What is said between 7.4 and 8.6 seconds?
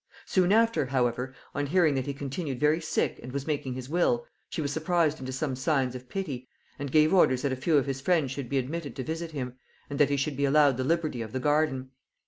that a few of his friends should be